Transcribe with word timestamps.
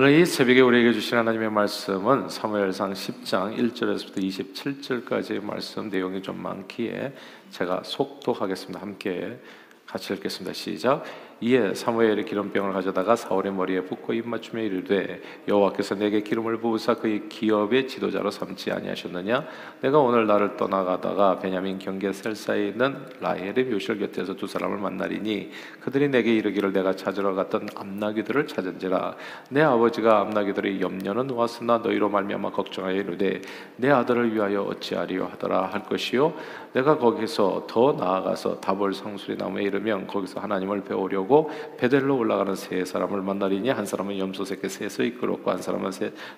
오늘 0.00 0.12
이 0.12 0.24
새벽에 0.24 0.60
우리에게 0.60 0.92
주신 0.92 1.18
하나님의 1.18 1.50
말씀은 1.50 2.28
사무엘상 2.28 2.92
10장 2.92 3.58
1절에서부터 3.58 4.18
27절까지의 4.18 5.42
말씀 5.42 5.88
내용이 5.88 6.22
좀 6.22 6.40
많기에 6.40 7.12
제가 7.50 7.82
속독하겠습니다. 7.84 8.80
함께 8.80 9.40
같이 9.88 10.14
읽겠습니다. 10.14 10.52
시작. 10.52 11.02
이에 11.40 11.72
사무엘이 11.72 12.24
기름병을 12.24 12.72
가져다가 12.72 13.14
사울의 13.14 13.52
머리에 13.52 13.82
붓고 13.82 14.12
입맞춤에 14.12 14.64
이르되 14.64 15.20
여호와께서 15.46 15.94
내게 15.94 16.20
기름을 16.22 16.58
부으사 16.58 16.94
그의 16.94 17.28
기업의 17.28 17.86
지도자로 17.86 18.32
삼지 18.32 18.72
아니하셨느냐? 18.72 19.46
내가 19.80 20.00
오늘 20.00 20.26
나를 20.26 20.56
떠나가다가 20.56 21.38
베냐민 21.38 21.78
경계 21.78 22.12
셀사에 22.12 22.68
있는 22.68 22.96
라헬의 23.20 23.66
묘실 23.66 24.00
곁에서 24.00 24.34
두 24.34 24.48
사람을 24.48 24.78
만나리니 24.78 25.50
그들이 25.80 26.08
내게 26.08 26.34
이르기를 26.34 26.72
내가 26.72 26.96
찾으러 26.96 27.34
갔던 27.34 27.68
암나귀들을 27.76 28.48
찾은지라. 28.48 29.14
내 29.50 29.62
아버지가 29.62 30.20
암나귀들의 30.22 30.80
염려는 30.80 31.28
놓았으나 31.28 31.78
너희로 31.78 32.08
말미암아 32.08 32.50
걱정하여 32.50 32.96
이르되 32.96 33.42
내 33.76 33.90
아들을 33.90 34.34
위하여 34.34 34.62
어찌하리요 34.62 35.26
하더라 35.32 35.66
할 35.66 35.84
것이요. 35.84 36.34
내가 36.72 36.98
거기서 36.98 37.66
더 37.68 37.92
나아가서 37.92 38.60
다볼 38.60 38.92
상수리 38.92 39.36
나무에 39.36 39.62
이르면 39.62 40.08
거기서 40.08 40.40
하나님을 40.40 40.82
배우려고 40.82 41.27
보고 41.28 41.50
베델로 41.76 42.16
올라가는 42.16 42.54
세 42.56 42.84
사람을 42.84 43.22
만나리니 43.22 43.68
한 43.68 43.86
사람은 43.86 44.18
염소 44.18 44.44
새끼 44.44 44.68
셋을 44.68 45.06
이끌었고 45.06 45.50
한 45.50 45.62
사람은 45.62 45.90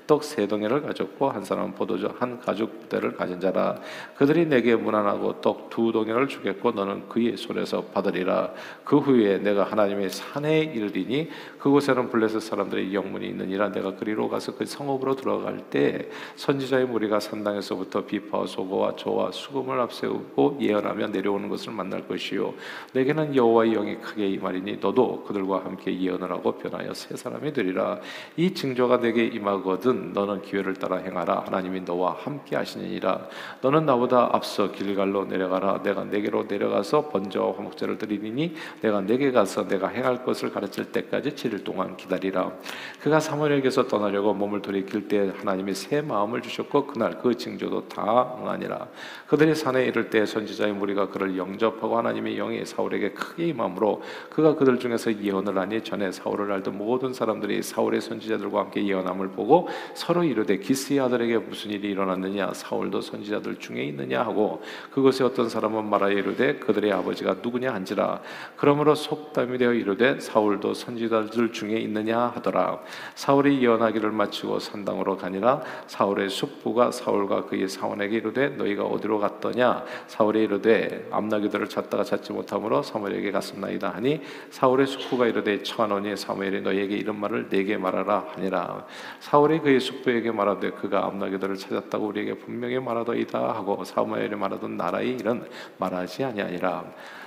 떡세 0.06 0.48
덩이를 0.48 0.82
가졌고 0.82 1.30
한 1.30 1.44
사람은 1.44 1.74
포도주 1.74 2.12
한 2.18 2.40
가죽 2.40 2.80
부대를 2.80 3.14
가진 3.14 3.40
자라. 3.40 3.78
그들이 4.16 4.46
내게 4.46 4.74
무난하고 4.74 5.40
떡두 5.40 5.92
덩이를 5.92 6.28
주겠고 6.28 6.72
너는 6.72 7.08
그의 7.08 7.36
손에서 7.36 7.84
받으리라. 7.84 8.52
그 8.84 8.98
후에 8.98 9.38
내가 9.38 9.64
하나님의 9.64 10.10
산에 10.10 10.60
이르리니 10.60 11.30
그곳에는 11.58 12.10
블레셋 12.10 12.42
사람들의 12.42 12.92
영문이 12.92 13.26
있느니라. 13.28 13.70
내가 13.70 13.94
그리로 13.94 14.28
가서 14.28 14.56
그 14.56 14.66
성읍으로 14.66 15.14
들어갈 15.16 15.58
때 15.70 16.08
선지자의 16.36 16.86
무리가 16.86 17.20
산당에서부터 17.20 18.04
비파와 18.06 18.46
소고와 18.46 18.96
조와 18.96 19.30
수금을 19.30 19.78
앞세우고 19.80 20.58
예언하며 20.60 21.08
내려오는 21.08 21.48
것을 21.48 21.72
만날 21.72 22.06
것이요. 22.08 22.54
내게는 22.92 23.36
여호와의 23.36 23.72
영이 23.72 23.96
크게 23.96 24.26
임하리니 24.26 24.79
너도 24.80 25.24
그들과 25.24 25.64
함께 25.64 25.98
예언을 25.98 26.30
하고 26.30 26.52
변하여 26.52 26.94
새 26.94 27.16
사람이 27.16 27.52
되리라. 27.52 28.00
이 28.36 28.52
징조가 28.54 29.00
내게 29.00 29.26
임하거든 29.26 30.12
너는 30.12 30.42
기회를 30.42 30.74
따라 30.74 30.96
행하라. 30.96 31.44
하나님이 31.46 31.82
너와 31.82 32.16
함께 32.18 32.56
하시니라. 32.56 33.28
너는 33.60 33.86
나보다 33.86 34.30
앞서 34.32 34.70
길갈로 34.72 35.26
내려가라. 35.26 35.82
내가 35.82 36.04
내게로 36.04 36.44
내려가서 36.44 37.08
번제와 37.08 37.56
화목제를 37.56 37.98
드리니 37.98 38.54
내가 38.82 39.00
내게 39.00 39.30
가서 39.32 39.68
내가 39.68 39.88
행할 39.88 40.24
것을 40.24 40.50
가르칠 40.50 40.92
때까지 40.92 41.30
7일 41.30 41.64
동안 41.64 41.96
기다리라. 41.96 42.52
그가 43.00 43.20
사무엘에게서 43.20 43.86
떠나려고 43.86 44.34
몸을 44.34 44.62
돌이킬 44.62 45.08
때 45.08 45.32
하나님이 45.38 45.74
새 45.74 46.00
마음을 46.00 46.42
주셨고 46.42 46.86
그날 46.86 47.18
그 47.18 47.36
징조도 47.36 47.88
다 47.88 48.36
응하니라. 48.40 48.88
그들이 49.26 49.54
산에 49.54 49.84
이를 49.84 50.10
때 50.10 50.26
선지자의 50.26 50.72
무리가 50.72 51.08
그를 51.08 51.36
영접하고 51.36 51.98
하나님의 51.98 52.36
영이 52.36 52.64
사울에게 52.64 53.10
크게 53.10 53.48
임함으로 53.48 54.02
그가 54.30 54.54
그들 54.54 54.69
중에서 54.78 55.22
예언을 55.22 55.58
하니 55.58 55.82
전에 55.82 56.12
사울을 56.12 56.52
알던 56.52 56.76
모든 56.76 57.12
사람들이 57.12 57.62
사울의 57.62 58.00
선지자들과 58.00 58.60
함께 58.60 58.86
예언함을 58.86 59.30
보고 59.30 59.68
서로 59.94 60.22
이르되 60.22 60.58
기스의 60.58 61.00
아들에게 61.00 61.38
무슨 61.38 61.70
일이 61.70 61.90
일어났느냐? 61.90 62.52
사울도 62.54 63.00
선지자들 63.00 63.58
중에 63.58 63.82
있느냐? 63.84 64.22
하고 64.22 64.62
그것에 64.90 65.24
어떤 65.24 65.48
사람은 65.48 65.88
말하여 65.88 66.12
이르되 66.12 66.56
그들의 66.56 66.92
아버지가 66.92 67.36
누구냐 67.42 67.72
한지라. 67.72 68.20
그러므로 68.56 68.94
속담이 68.94 69.58
되어 69.58 69.72
이르되 69.72 70.20
사울도 70.20 70.74
선지자들 70.74 71.52
중에 71.52 71.78
있느냐? 71.78 72.32
하더라. 72.34 72.80
사울이 73.14 73.62
예언하기를 73.62 74.10
마치고 74.10 74.58
산당으로 74.58 75.16
가니라. 75.16 75.62
사울의 75.86 76.30
숙부가 76.30 76.90
사울과 76.90 77.46
그의 77.46 77.68
사원에게 77.68 78.16
이르되 78.16 78.50
너희가 78.50 78.84
어디로 78.84 79.18
갔더냐? 79.18 79.84
사울이 80.06 80.44
이르되 80.44 81.08
암나귀들을 81.10 81.68
찾다가 81.68 82.04
찾지 82.04 82.32
못하므로 82.32 82.82
사무엘에게 82.82 83.30
갔습나이다 83.30 83.90
하니 83.90 84.20
사울의 84.60 84.86
숙부가 84.88 85.26
이르되 85.26 85.62
천원이 85.62 86.14
사무엘이 86.18 86.60
너에게 86.60 86.94
이런 86.94 87.18
말을 87.18 87.48
내게 87.48 87.78
말하라 87.78 88.26
하니라. 88.34 88.84
사울이 89.18 89.60
그의 89.60 89.80
숙부에게 89.80 90.32
말하되 90.32 90.72
그가 90.72 91.06
암나귀들을 91.06 91.56
찾았다고 91.56 92.08
우리에게 92.08 92.34
분명히 92.34 92.78
말하더이다 92.78 93.54
하고 93.54 93.82
사무엘이 93.82 94.36
말하던 94.36 94.76
나라의 94.76 95.12
일은 95.12 95.48
말하지 95.78 96.24
아니하니라. 96.24 96.84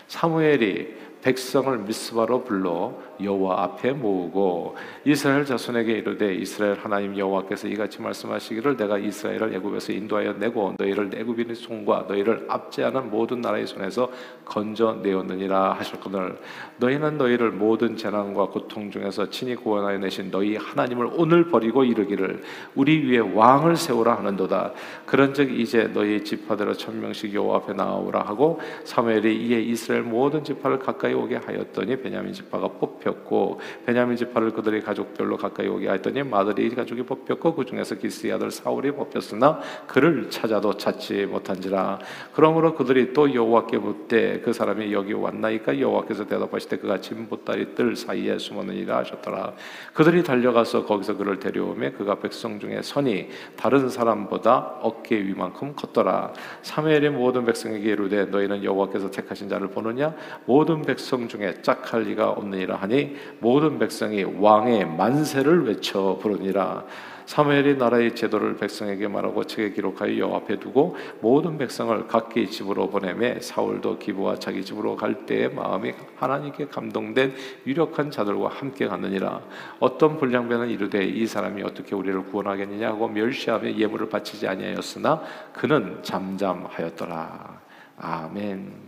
사무엘이 0.08 0.96
백성을 1.24 1.76
미스바로 1.80 2.44
불러 2.44 2.94
여호와 3.22 3.64
앞에 3.64 3.92
모으고 3.92 4.76
이스라엘 5.06 5.46
자손에게 5.46 5.92
이르되 5.94 6.34
이스라엘 6.36 6.78
하나님 6.78 7.18
여호와께서 7.18 7.68
이같이 7.68 8.02
말씀하시기를 8.02 8.78
내가 8.78 8.98
이스라엘을 8.98 9.54
애굽에서 9.56 9.94
인도하여 9.94 10.34
내고 10.34 10.74
너희를 10.80 11.12
애굽인의 11.14 11.56
손과 11.56 12.06
너희를 12.08 12.46
압제하는 12.50 13.10
모든 13.10 13.42
나라의 13.42 13.68
손에서 13.68 14.10
건져 14.46 15.00
내었느니라 15.04 15.74
하셨거늘. 15.74 16.38
너희는 16.78 17.18
너희를 17.18 17.52
모든 17.52 17.96
재난과 17.96 18.48
고통 18.48 18.92
중에서 18.92 19.30
친히 19.30 19.56
구원하여 19.56 19.98
내신 20.00 20.32
너희 20.32 20.56
하나님을 20.56 21.10
오늘 21.14 21.50
버리고 21.50 21.84
이르기를 21.84 22.42
우리 22.76 23.06
위에 23.06 23.20
왕을 23.20 23.76
세우라 23.76 24.16
하는도다. 24.18 24.74
그런즉 25.06 25.60
이제 25.60 25.90
너희 25.94 26.24
지파대로 26.24 26.74
천명씩 26.74 27.34
여호와 27.34 27.58
앞에 27.58 27.74
나오라 27.74 28.22
하고 28.22 28.60
사무엘이 28.84 29.36
이에 29.46 29.62
이스라엘 29.62 30.04
모든 30.04 30.44
지파를 30.44 30.80
가까이 30.80 31.14
오게 31.14 31.38
하였더니 31.38 32.02
베냐민 32.02 32.34
지파가 32.34 32.68
뽑 32.68 33.03
혔고 33.04 33.60
베냐민 33.86 34.16
지파를 34.18 34.52
그들의 34.52 34.82
가족별로 34.82 35.38
가까이 35.38 35.68
오게 35.68 35.88
하였더니 35.88 36.24
마들이 36.24 36.70
가족이 36.74 37.04
뽑혔고 37.04 37.56
그 37.56 37.66
중에서 37.66 37.96
기스의 37.96 38.34
아들 38.34 38.52
사울이 38.52 38.92
뽑혔으나 38.92 39.60
그를 39.88 40.30
찾아도 40.30 40.78
찾지 40.78 41.26
못한지라. 41.26 42.00
그러므로 42.34 42.76
그들이 42.76 43.14
또 43.14 43.34
여호와께 43.34 43.78
묻되 43.78 44.40
그 44.40 44.54
사람이 44.54 44.94
여기 44.94 45.14
왔나이까? 45.14 45.80
여호와께서 45.80 46.26
대답하시되 46.26 46.78
그가 46.78 47.02
진보다리 47.02 47.76
뜰 47.76 47.96
사이에 47.96 48.38
숨었느니라 48.38 49.00
하셨더라. 49.00 49.54
그들이 49.94 50.24
달려가서 50.24 50.86
거기서 50.86 51.18
그를 51.18 51.40
데려오매 51.40 51.92
그가 51.92 52.16
백성 52.16 52.60
중에 52.60 52.82
선이 52.82 53.30
다른 53.56 53.90
사람보다 53.90 54.80
어깨 54.82 55.18
위만큼 55.18 55.74
컸더라. 55.76 56.34
사무엘이 56.62 57.10
모든 57.10 57.46
백성에게 57.46 57.92
이르되 57.92 58.26
너희는 58.26 58.64
여호와께서 58.64 59.12
택하신 59.12 59.50
자를 59.50 59.68
보느냐? 59.68 60.16
모든 60.46 60.82
백성 60.82 61.28
중에 61.28 61.62
짝할 61.62 62.04
리가 62.04 62.32
없느니라 62.32 62.76
하니 62.76 62.93
모든 63.40 63.80
백성이 63.80 64.24
왕의 64.24 64.86
만세를 64.86 65.66
외쳐 65.66 66.18
부르니라. 66.22 66.86
사무엘이 67.26 67.78
나라의 67.78 68.16
제도를 68.16 68.58
백성에게 68.58 69.08
말하고 69.08 69.46
책에 69.46 69.72
기록하여 69.72 70.18
여호와 70.18 70.38
앞에 70.40 70.60
두고 70.60 70.96
모든 71.22 71.58
백성을 71.58 72.08
각기 72.08 72.50
집으로 72.50 72.90
보내매 72.90 73.40
사울도 73.40 74.00
기부와 74.00 74.40
자기 74.40 74.64
집으로 74.64 74.96
갈 74.96 75.26
때에 75.26 75.48
마음이 75.48 75.94
하나님께 76.18 76.68
감동된 76.68 77.34
유력한 77.66 78.12
자들과 78.12 78.50
함께 78.50 78.88
갔느니라. 78.88 79.42
어떤 79.80 80.18
불량배는 80.18 80.70
이르되 80.70 81.06
이 81.06 81.26
사람이 81.26 81.64
어떻게 81.64 81.96
우리를 81.96 82.26
구원하겠느냐 82.26 82.90
하고 82.90 83.08
멸시하며 83.08 83.76
예물을 83.78 84.10
바치지 84.10 84.48
아니하였으나 84.48 85.22
그는 85.54 86.00
잠잠하였더라. 86.04 87.62
아멘. 87.98 88.83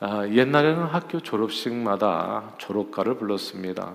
아, 0.00 0.26
옛날에는 0.28 0.84
학교 0.84 1.20
졸업식마다 1.20 2.54
졸업가를 2.58 3.16
불렀습니다. 3.16 3.94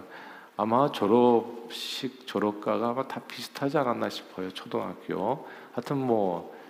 아마 0.57 0.91
졸업식 0.91 2.25
졸업가가 2.27 2.89
아마 2.89 3.07
다 3.07 3.21
비슷하지 3.27 3.77
않았나 3.77 4.09
싶어요. 4.09 4.51
초등학교. 4.51 5.47
하여튼 5.73 5.97
뭐 5.97 6.61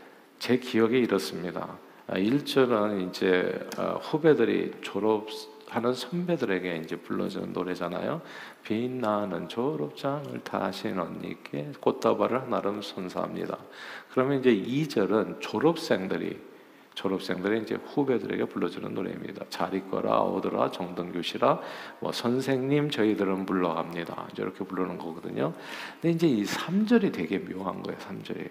제 0.41 0.57
기억에 0.57 0.97
이렇습니다. 0.97 1.77
1절은 2.07 2.71
아, 2.71 2.93
이제 2.95 3.59
아, 3.77 3.99
후배들이 4.01 4.71
졸업하는 4.81 5.93
선배들에게 5.93 6.77
이제 6.77 6.95
불러주는 6.95 7.53
노래잖아요. 7.53 8.21
빛나는 8.63 9.49
졸업장을 9.49 10.43
타신 10.43 10.97
언니께 10.97 11.73
꽃다발을 11.79 12.49
나름 12.49 12.81
선사합니다. 12.81 13.55
그러면 14.09 14.39
이제 14.39 14.49
2절은 14.51 15.41
졸업생들이 15.41 16.39
졸업생들의 16.93 17.61
이제 17.61 17.75
후배들에게 17.75 18.45
불러주는 18.45 18.93
노래입니다. 18.93 19.45
잘 19.49 19.73
있거라, 19.75 20.21
오더라, 20.21 20.71
정등교 20.71 21.21
씨라, 21.21 21.59
뭐 21.99 22.11
선생님 22.11 22.89
저희들은 22.89 23.45
불러갑니다. 23.45 24.27
이렇게 24.37 24.63
부르는 24.63 24.97
거거든요. 24.97 25.53
근데 26.01 26.11
이제 26.15 26.27
이 26.27 26.43
3절이 26.43 27.13
되게 27.13 27.39
묘한 27.39 27.81
거예요. 27.81 27.97
3절이. 27.99 28.49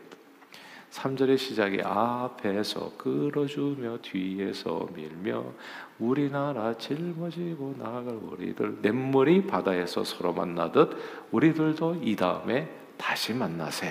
3절의 0.91 1.39
시작이 1.39 1.83
앞에서 1.83 2.93
끌어주며 2.97 3.99
뒤에서 4.03 4.89
밀며 4.93 5.45
우리나라 6.01 6.77
짊어지고 6.77 7.77
나갈 7.79 8.17
우리들 8.17 8.79
냇물이 8.83 9.47
바다에서 9.47 10.03
서로 10.03 10.33
만나듯 10.33 10.97
우리들도 11.31 12.01
이 12.03 12.17
다음에 12.17 12.69
다시 12.97 13.33
만나세. 13.33 13.87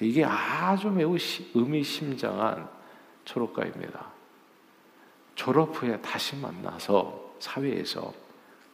이게 0.00 0.24
아주 0.24 0.88
매우 0.90 1.16
의미심장한 1.54 2.79
졸업가입니다. 3.24 4.06
졸업 5.34 5.74
후에 5.74 6.00
다시 6.00 6.36
만나서 6.36 7.34
사회에서 7.38 8.12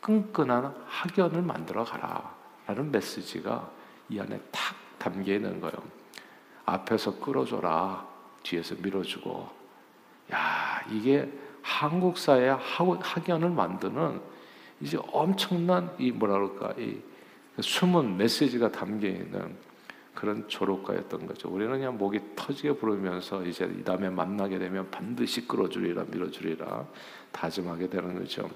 끈끈한 0.00 0.74
학연을 0.86 1.42
만들어 1.42 1.84
가라. 1.84 2.34
라는 2.66 2.90
메시지가 2.90 3.70
이 4.08 4.18
안에 4.18 4.40
탁 4.50 4.74
담겨 4.98 5.32
있는 5.32 5.60
거예요. 5.60 5.76
앞에서 6.64 7.18
끌어줘라. 7.20 8.06
뒤에서 8.42 8.74
밀어주고. 8.78 9.48
야, 10.32 10.84
이게 10.90 11.30
한국 11.62 12.18
사회의 12.18 12.56
학연을 12.56 13.50
만드는 13.50 14.20
이제 14.80 14.98
엄청난 15.12 15.94
이 15.98 16.10
뭐라 16.10 16.34
그럴까, 16.34 16.74
이 16.80 17.00
숨은 17.60 18.16
메시지가 18.16 18.70
담겨 18.70 19.08
있는 19.08 19.56
그런 20.16 20.48
졸업과였던 20.48 21.26
거죠. 21.26 21.48
우리는 21.48 21.70
그냥 21.70 21.96
목이 21.96 22.20
터지게 22.34 22.72
부르면서 22.72 23.44
이제 23.44 23.70
이 23.78 23.84
다음에 23.84 24.10
만나게 24.10 24.58
되면 24.58 24.90
반드시 24.90 25.46
끌어주리라 25.46 26.06
밀어주리라 26.10 26.86
다짐하게 27.30 27.88
되는 27.88 28.18
거죠. 28.18 28.48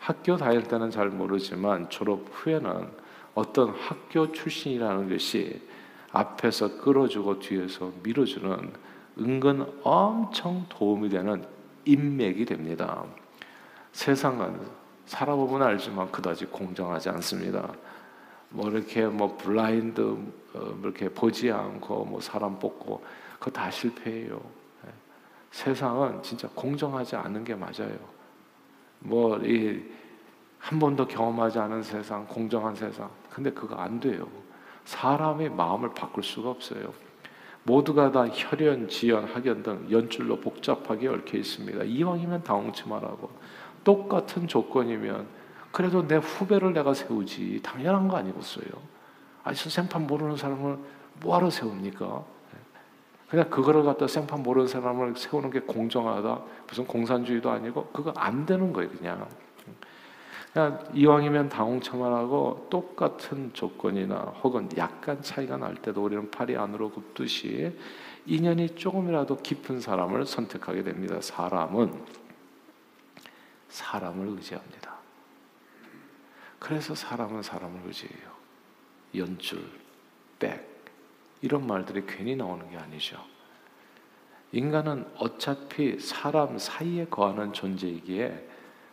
학교 0.00 0.36
다닐 0.36 0.62
때는 0.62 0.90
잘 0.90 1.10
모르지만 1.10 1.90
졸업 1.90 2.26
후에는 2.32 2.88
어떤 3.34 3.70
학교 3.70 4.32
출신이라는 4.32 5.10
것이 5.10 5.60
앞에서 6.10 6.80
끌어주고 6.80 7.38
뒤에서 7.38 7.92
밀어주는 8.02 8.72
은근 9.18 9.66
엄청 9.82 10.64
도움이 10.68 11.10
되는 11.10 11.44
인맥이 11.84 12.46
됩니다. 12.46 13.04
세상은 13.92 14.58
살아보면 15.06 15.62
알지만 15.62 16.10
그다지 16.10 16.46
공정하지 16.46 17.10
않습니다. 17.10 17.72
뭐 18.50 18.70
이렇게 18.70 19.06
뭐 19.06 19.36
블라인드 19.36 20.00
어, 20.54 20.78
이렇게 20.82 21.08
보지 21.08 21.50
않고 21.50 22.04
뭐 22.04 22.20
사람 22.20 22.58
뽑고 22.58 23.04
그거 23.38 23.50
다 23.50 23.70
실패해요. 23.70 24.40
예. 24.86 24.90
세상은 25.50 26.22
진짜 26.22 26.48
공정하지 26.54 27.16
않은 27.16 27.44
게 27.44 27.54
맞아요. 27.54 27.98
뭐 29.00 29.38
이 29.38 29.98
한 30.58 30.78
번도 30.78 31.06
경험하지 31.06 31.58
않은 31.58 31.82
세상, 31.82 32.26
공정한 32.26 32.74
세상. 32.74 33.08
근데 33.30 33.50
그거 33.50 33.76
안 33.76 34.00
돼요. 34.00 34.28
사람의 34.84 35.50
마음을 35.50 35.94
바꿀 35.94 36.22
수가 36.22 36.50
없어요. 36.50 36.92
모두가 37.62 38.10
다 38.10 38.26
혈연, 38.30 38.88
지연, 38.88 39.24
학연 39.24 39.62
등 39.62 39.86
연줄로 39.90 40.40
복잡하게 40.40 41.08
얽혀 41.08 41.38
있습니다. 41.38 41.84
이왕이면 41.84 42.44
당황치 42.44 42.88
말라고. 42.88 43.30
똑같은 43.84 44.46
조건이면 44.46 45.26
그래도 45.78 46.04
내 46.08 46.16
후배를 46.16 46.72
내가 46.72 46.92
세우지 46.92 47.60
당연한 47.62 48.08
거 48.08 48.16
아니겠어요? 48.16 48.66
아니 49.44 49.56
생판 49.56 50.08
모르는 50.08 50.36
사람을 50.36 50.76
뭐하러 51.20 51.50
세웁니까? 51.50 52.24
그냥 53.30 53.48
그거를 53.48 53.84
갖다 53.84 54.08
생판 54.08 54.42
모르는 54.42 54.66
사람을 54.66 55.14
세우는 55.16 55.50
게 55.50 55.60
공정하다 55.60 56.40
무슨 56.66 56.84
공산주의도 56.84 57.48
아니고 57.48 57.90
그거 57.92 58.12
안 58.16 58.44
되는 58.44 58.72
거예요 58.72 58.90
그냥. 58.90 59.28
그냥 60.52 60.84
이왕이면 60.94 61.48
당홍청만하고 61.48 62.66
똑같은 62.70 63.52
조건이나 63.52 64.16
혹은 64.42 64.68
약간 64.76 65.22
차이가 65.22 65.58
날 65.58 65.76
때도 65.76 66.02
우리는 66.02 66.28
팔이 66.28 66.56
안으로 66.56 66.90
굽듯이 66.90 67.72
인연이 68.26 68.74
조금이라도 68.74 69.36
깊은 69.36 69.80
사람을 69.80 70.26
선택하게 70.26 70.82
됩니다. 70.82 71.20
사람은 71.20 72.04
사람을 73.68 74.26
의지합니다. 74.26 74.97
그래서 76.58 76.94
사람은 76.94 77.42
사람을 77.42 77.82
의지해요. 77.86 78.30
연줄, 79.14 79.62
백 80.38 80.66
이런 81.40 81.66
말들이 81.66 82.04
괜히 82.06 82.36
나오는 82.36 82.68
게 82.70 82.76
아니죠. 82.76 83.22
인간은 84.52 85.06
어차피 85.16 85.98
사람 85.98 86.58
사이에 86.58 87.06
거하는 87.06 87.52
존재이기에 87.52 88.48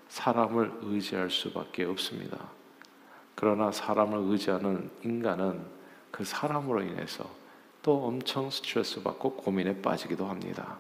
사람을 0.10 0.80
의지할 0.82 1.30
수밖에 1.30 1.86
없습니다. 1.86 2.50
그러나 3.36 3.72
사람을 3.72 4.32
의지하는 4.32 4.92
인간은 5.04 5.66
그 6.12 6.24
사람으로 6.24 6.82
인해서 6.82 7.30
또 7.82 8.06
엄청 8.06 8.50
스트레스 8.50 9.02
받고 9.02 9.38
고민에 9.38 9.82
빠지기도 9.82 10.26
합니다. 10.26 10.78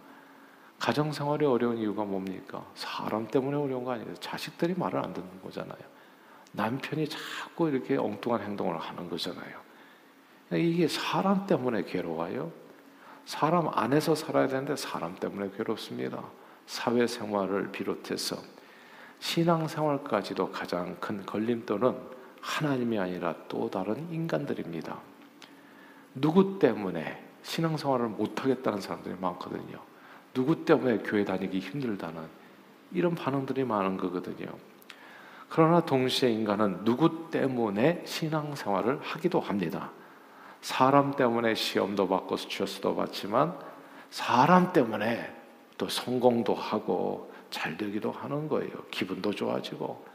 가정 0.80 1.12
생활이 1.12 1.46
어려운 1.46 1.78
이유가 1.78 2.04
뭡니까? 2.04 2.66
사람 2.76 3.28
때문에 3.28 3.58
어려운 3.58 3.84
거 3.84 3.92
아니에요. 3.92 4.16
자식들이 4.16 4.74
말을 4.76 5.00
안 5.00 5.14
듣는 5.14 5.42
거잖아요. 5.42 5.95
남편이 6.56 7.10
자꾸 7.10 7.70
이렇게 7.70 7.98
엉뚱한 7.98 8.42
행동을 8.42 8.78
하는 8.78 9.10
거잖아요. 9.10 9.66
이게 10.54 10.88
사람 10.88 11.46
때문에 11.46 11.84
괴로워요. 11.84 12.52
사람 13.26 13.70
안에서 13.74 14.16
살아야 14.16 14.48
되는데 14.48 14.76
사람 14.76 15.16
때문에 15.16 15.52
괴롭습니다. 15.58 16.24
사회생활을 16.68 17.72
비롯해서 17.72 18.38
신앙생활까지도 19.20 20.52
가장 20.52 20.98
큰 21.00 21.26
걸림돌은 21.26 21.96
하나님이 22.42 23.00
아니라 23.00 23.36
또 23.48 23.70
다른 23.70 24.12
인간들입니다. 24.12 25.00
누구 26.14 26.60
때문에 26.60 27.24
신앙생활을 27.42 28.08
못하겠다는 28.10 28.82
사람들이 28.82 29.16
많거든요. 29.20 29.80
누구 30.34 30.64
때문에 30.64 31.00
교회 31.00 31.26
다니기 31.26 31.60
힘들다는 31.60 32.22
이런 32.92 33.16
반응들이 33.16 33.64
많은 33.64 33.98
거거든요. 33.98 34.48
그러나 35.56 35.80
동시에 35.80 36.30
인간은 36.32 36.84
누구 36.84 37.30
때문에 37.32 38.04
신앙생활을 38.06 39.00
하기도 39.02 39.40
합니다. 39.40 39.90
사람 40.60 41.16
때문에 41.16 41.56
시험도 41.56 42.10
받고 42.10 42.36
스트레스도 42.36 42.94
받지만 42.94 43.58
사람 44.10 44.74
때문에 44.74 45.34
또 45.78 45.88
성공도 45.88 46.54
하고 46.56 47.32
잘 47.52 47.78
되기도 47.78 48.12
하는 48.12 48.50
거예요. 48.50 48.70
기분도 48.92 49.34
좋아지고. 49.34 50.06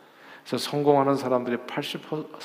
그래서 0.45 0.59
성공하는 0.59 1.15
사람들이 1.15 1.57
80, 1.67 2.03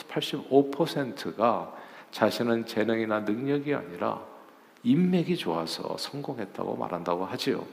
85%가 0.08 1.76
자신은 2.12 2.66
재능이나 2.66 3.20
능력이 3.20 3.76
아니라 3.76 4.22
인맥이 4.84 5.36
좋아서 5.36 5.98
성공했다고 5.98 6.78
말한다고 6.78 7.26
하지요. 7.26 7.66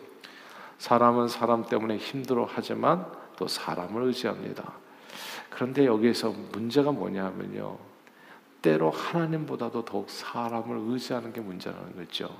사람은 0.78 1.28
사람 1.28 1.64
때문에 1.64 1.96
힘들어 1.98 2.48
하지만 2.50 3.06
또 3.36 3.46
사람을 3.46 4.02
의지합니다. 4.02 4.81
그런데 5.54 5.87
여기에서 5.87 6.34
문제가 6.52 6.93
뭐냐면요. 6.93 7.78
때로 8.62 8.90
하나님보다도 8.90 9.84
더욱 9.84 10.08
사람을 10.08 10.93
의지하는 10.93 11.32
게 11.32 11.40
문제라는 11.40 11.96
거죠. 11.96 12.31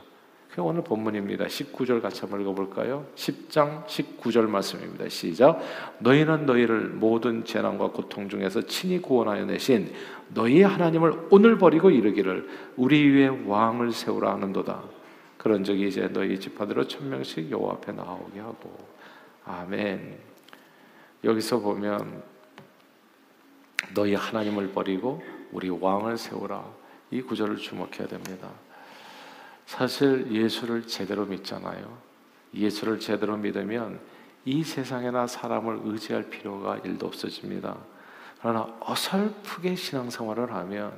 오늘 0.59 0.85
본문입니다. 0.85 1.47
19절 1.47 2.03
같이 2.03 2.21
한번 2.21 2.43
읽어볼까요? 2.43 3.07
10장 3.17 3.87
19절 3.87 4.49
말씀입니다. 4.49 5.09
시작. 5.09 5.61
너희는 6.01 6.45
너희를 6.45 6.89
모든 6.89 7.45
재난과 7.45 7.89
고통 7.89 8.29
중에서 8.29 8.61
친히 8.67 9.01
구원하여 9.01 9.47
내신 9.47 9.93
너희 10.29 10.63
하나님을 10.63 11.29
오늘 11.31 11.57
버리고 11.57 11.91
이르기를 11.91 12.49
우리 12.77 13.09
위에 13.09 13.29
왕을 13.47 13.93
세우라 13.93 14.35
하는도다. 14.35 14.83
그런 15.39 15.65
적이 15.65 15.89
이제 15.89 16.09
너희 16.13 16.39
지파들로 16.39 16.87
천 16.87 17.09
명씩 17.09 17.51
여호와 17.51 17.73
앞에 17.75 17.93
나오게 17.93 18.39
하고 18.41 18.77
아멘. 19.47 20.19
여기서 21.25 21.61
보면 21.61 22.23
너희 23.95 24.15
하나님을 24.15 24.73
버리고 24.73 25.23
우리 25.51 25.69
왕을 25.69 26.17
세우라. 26.17 26.65
이 27.11 27.21
구절을 27.21 27.57
주목해야 27.57 28.09
됩니다. 28.09 28.49
사실 29.67 30.31
예수를 30.31 30.87
제대로 30.87 31.27
믿잖아요. 31.27 31.99
예수를 32.55 32.99
제대로 32.99 33.37
믿으면 33.37 34.01
이 34.45 34.65
세상에나 34.65 35.27
사람을 35.27 35.81
의지할 35.85 36.29
필요가 36.31 36.79
일도 36.79 37.07
없어집니다. 37.07 37.77
그러나 38.41 38.67
어설프게 38.81 39.75
신앙생활을 39.77 40.53
하면 40.53 40.93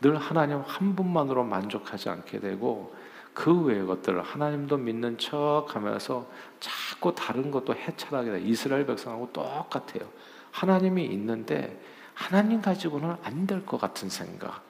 늘 0.00 0.16
하나님 0.16 0.60
한 0.60 0.94
분만으로 0.94 1.42
만족하지 1.44 2.08
않게 2.10 2.40
되고 2.40 2.94
그 3.34 3.52
외의 3.62 3.86
것들을 3.86 4.22
하나님도 4.22 4.76
믿는 4.78 5.18
척 5.18 5.66
하면서 5.68 6.26
자꾸 6.60 7.14
다른 7.14 7.50
것도 7.50 7.74
해찰하게 7.74 8.30
돼. 8.30 8.40
이스라엘 8.40 8.86
백성하고 8.86 9.30
똑같아요. 9.32 10.08
하나님이 10.52 11.04
있는데 11.06 11.78
하나님 12.16 12.62
가지고는 12.62 13.14
안 13.22 13.46
될 13.46 13.64
것 13.66 13.78
같은 13.78 14.08
생각. 14.08 14.62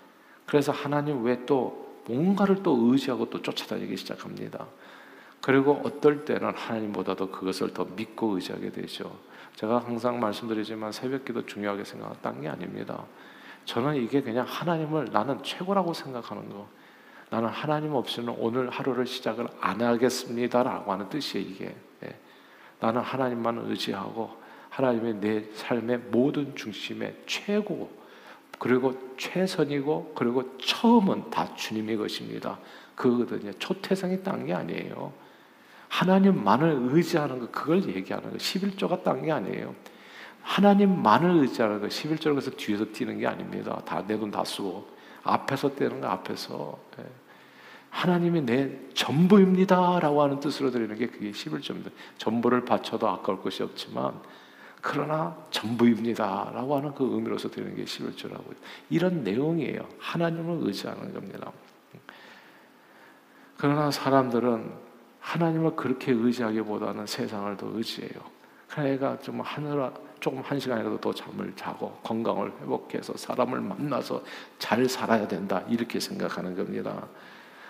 그래서 0.46 0.72
하나님 0.72 1.24
왜또 1.24 2.02
뭔가를 2.06 2.62
또 2.62 2.76
의지하고 2.90 3.30
또 3.30 3.40
쫓아다니기 3.40 3.96
시작합니다. 3.96 4.66
그리고 5.40 5.80
어떨 5.84 6.24
때는 6.24 6.54
하나님보다도 6.56 7.30
그것을 7.30 7.72
더 7.72 7.84
믿고 7.84 8.34
의지하게 8.34 8.72
되죠. 8.72 9.16
제가 9.54 9.78
항상 9.78 10.18
말씀드리지만 10.18 10.90
새벽기도 10.92 11.46
중요하게 11.46 11.84
생각한 11.84 12.40
게 12.40 12.48
아닙니다. 12.48 13.04
저는 13.64 13.94
이게 13.96 14.20
그냥 14.22 14.44
하나님을 14.48 15.10
나는 15.12 15.42
최고라고 15.42 15.94
생각하는 15.94 16.48
거. 16.50 16.66
나는 17.30 17.48
하나님 17.48 17.92
없이는 17.94 18.34
오늘 18.38 18.70
하루를 18.70 19.06
시작을 19.06 19.48
안 19.60 19.80
하겠습니다라고 19.80 20.92
하는 20.92 21.08
뜻이에요, 21.08 21.46
이게. 21.48 21.76
예. 22.04 22.20
나는 22.80 23.00
하나님만 23.00 23.58
의지하고 23.66 24.30
하나님의 24.76 25.14
내 25.21 25.45
삶의 25.54 25.99
모든 26.11 26.54
중심의 26.54 27.23
최고 27.26 27.90
그리고 28.59 28.95
최선이고 29.16 30.12
그리고 30.14 30.56
처음은 30.59 31.30
다 31.30 31.54
주님의 31.54 31.97
것입니다. 31.97 32.59
그거거든요. 32.95 33.52
초태생이 33.59 34.23
딴 34.23 34.45
게 34.45 34.52
아니에요. 34.52 35.12
하나님만을 35.88 36.88
의지하는 36.90 37.38
거 37.40 37.50
그걸 37.50 37.87
얘기하는 37.88 38.30
거 38.30 38.37
11조가 38.37 39.02
딴 39.02 39.23
게 39.23 39.33
아니에요. 39.33 39.75
하나님만을 40.42 41.42
의지하는 41.42 41.80
거 41.80 41.87
11절 41.87 42.25
그래서 42.35 42.50
뒤에서 42.50 42.85
뛰는 42.92 43.18
게 43.18 43.26
아닙니다. 43.26 43.80
다 43.87 44.02
내 44.06 44.18
돈 44.18 44.30
다 44.30 44.45
쓰고 44.45 44.87
앞에서 45.23 45.75
뛰는 45.75 46.00
거 46.02 46.09
앞에서 46.09 46.78
예. 46.99 47.04
하나님이 47.90 48.42
내 48.42 48.78
전부입니다라고 48.95 50.23
하는 50.23 50.38
뜻으로 50.40 50.71
드리는 50.71 50.95
게 50.97 51.06
그게 51.06 51.30
11절입니다. 51.30 51.90
전부를 52.18 52.64
바쳐도 52.66 53.09
아까울 53.09 53.40
것이 53.40 53.62
없지만 53.62 54.21
그러나 54.80 55.37
전부입니다 55.50 56.52
라고 56.54 56.76
하는 56.76 56.95
그 56.95 57.04
의미로서 57.04 57.50
드리는 57.50 57.75
게 57.75 57.85
11절하고 57.85 58.54
이런 58.90 59.25
내용이에요. 59.25 59.87
하나님을 59.99 60.66
의지하는 60.66 61.12
겁니다. 61.12 61.50
그러나 63.59 63.90
사람들은 63.90 64.71
하나님을 65.21 65.75
그렇게 65.75 66.12
의지하기보다는 66.12 67.06
세상을 67.06 67.56
더 67.56 67.68
의지해요. 67.75 68.37
그러니까 68.68 69.18
좀 69.18 69.40
하느라 69.40 69.92
조금 70.21 70.40
한 70.40 70.59
시간이라도 70.59 71.00
더 71.00 71.12
잠을 71.12 71.52
자고 71.56 71.92
건강을 72.02 72.52
회복해서 72.61 73.16
사람을 73.16 73.61
만나서 73.61 74.23
잘 74.59 74.88
살아야 74.88 75.26
된다 75.26 75.62
이렇게 75.68 75.99
생각하는 75.99 76.56
겁니다. 76.56 77.06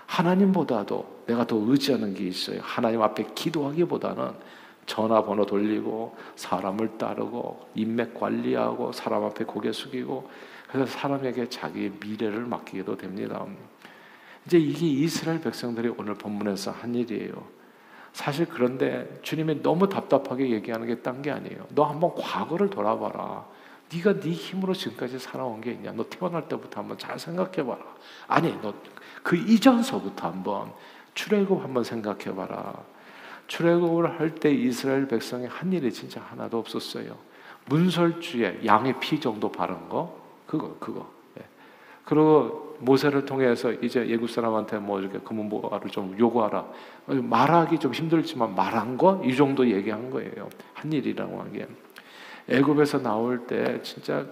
하나님보다도 0.06 1.24
내가 1.26 1.46
더 1.46 1.56
의지하는 1.56 2.14
게 2.14 2.24
있어요. 2.24 2.60
하나님 2.62 3.02
앞에 3.02 3.26
기도하기보다는 3.34 4.30
전화번호 4.86 5.46
돌리고 5.46 6.16
사람을 6.36 6.98
따르고 6.98 7.68
인맥 7.74 8.14
관리하고 8.14 8.92
사람 8.92 9.24
앞에 9.24 9.44
고개 9.44 9.72
숙이고 9.72 10.28
그래서 10.68 10.92
사람에게 10.98 11.48
자기의 11.48 11.92
미래를 12.00 12.46
맡기게도 12.46 12.96
됩니다. 12.96 13.44
이제 14.46 14.58
이게 14.58 14.86
이스라엘 14.86 15.40
백성들이 15.40 15.92
오늘 15.98 16.14
본문에서 16.14 16.70
한 16.70 16.94
일이에요. 16.94 17.32
사실 18.12 18.46
그런데 18.46 19.18
주님이 19.22 19.62
너무 19.62 19.88
답답하게 19.88 20.50
얘기하는 20.50 20.86
게 20.86 21.02
딴 21.02 21.20
게 21.22 21.30
아니에요. 21.30 21.66
너 21.70 21.84
한번 21.84 22.14
과거를 22.14 22.70
돌아봐라. 22.70 23.44
네가 23.92 24.20
네 24.20 24.30
힘으로 24.30 24.72
지금까지 24.72 25.18
살아온 25.18 25.60
게 25.60 25.72
있냐? 25.72 25.92
너 25.92 26.04
태어날 26.08 26.48
때부터 26.48 26.80
한번 26.80 26.98
잘 26.98 27.18
생각해봐라. 27.18 27.78
아니, 28.28 28.50
너 28.62 28.72
그 29.22 29.36
이전서부터 29.36 30.28
한번 30.28 30.72
출애굽 31.14 31.62
한번 31.62 31.82
생각해봐라. 31.84 32.74
출애굽을 33.46 34.18
할 34.18 34.34
때 34.34 34.50
이스라엘 34.52 35.06
백성이 35.08 35.46
한 35.46 35.72
일이 35.72 35.92
진짜 35.92 36.20
하나도 36.20 36.58
없었어요. 36.58 37.16
문설주에 37.66 38.60
양의 38.64 39.00
피 39.00 39.20
정도 39.20 39.50
바른 39.50 39.88
거, 39.88 40.16
그거, 40.46 40.76
그거. 40.78 41.08
예. 41.38 41.44
그리고 42.04 42.76
모세를 42.80 43.24
통해서 43.24 43.72
이제 43.72 44.06
예굽 44.06 44.30
사람한테 44.30 44.78
뭐 44.78 45.00
이렇게 45.00 45.18
금은보화를 45.18 45.90
좀 45.90 46.14
요구하라. 46.18 46.66
말하기 47.06 47.78
좀 47.78 47.92
힘들지만 47.92 48.54
말한 48.54 48.98
거 48.98 49.20
이 49.24 49.34
정도 49.34 49.66
얘기한 49.68 50.10
거예요. 50.10 50.48
한 50.74 50.92
일이라고 50.92 51.40
한 51.40 51.52
게. 51.52 51.66
애굽에서 52.48 53.02
나올 53.02 53.46
때 53.46 53.80
진짜 53.82 54.24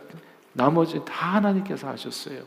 나머지 0.52 1.00
다 1.04 1.34
하나님께서 1.34 1.88
하셨어요. 1.88 2.42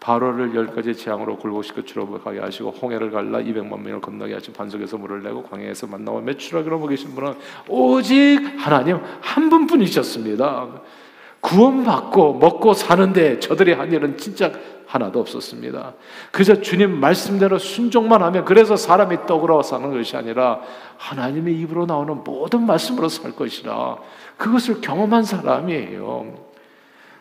바로를 0.00 0.54
열 0.54 0.68
가지 0.68 0.94
재앙으로 0.94 1.36
굴복시켜 1.38 1.82
출어가게 1.82 2.38
하시고 2.38 2.70
홍해를 2.70 3.10
갈라 3.10 3.38
200만 3.38 3.80
명을 3.80 4.00
건너게 4.00 4.34
하시고 4.34 4.52
반석에서 4.52 4.96
물을 4.96 5.22
내고 5.22 5.42
광야에서 5.42 5.86
만나와 5.88 6.20
매출하기로 6.20 6.78
먹이신 6.78 7.14
분은 7.14 7.34
오직 7.68 8.38
하나님 8.58 9.00
한 9.20 9.50
분뿐이셨습니다. 9.50 10.68
구원받고 11.40 12.34
먹고 12.34 12.74
사는데 12.74 13.40
저들이 13.40 13.72
한 13.72 13.92
일은 13.92 14.16
진짜 14.16 14.52
하나도 14.86 15.20
없었습니다. 15.20 15.94
그저 16.32 16.60
주님 16.62 16.98
말씀대로 16.98 17.58
순종만 17.58 18.22
하면 18.22 18.44
그래서 18.44 18.76
사람이 18.76 19.26
떡으로 19.26 19.62
사는 19.62 19.92
것이 19.92 20.16
아니라 20.16 20.60
하나님의 20.96 21.54
입으로 21.60 21.86
나오는 21.86 22.24
모든 22.24 22.64
말씀으로 22.64 23.08
살 23.08 23.32
것이라 23.32 23.98
그것을 24.38 24.80
경험한 24.80 25.24
사람이에요. 25.24 26.47